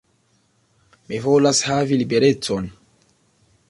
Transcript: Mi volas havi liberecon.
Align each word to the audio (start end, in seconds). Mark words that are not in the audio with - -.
Mi 1.11 1.21
volas 1.27 1.63
havi 1.69 2.03
liberecon. 2.03 2.75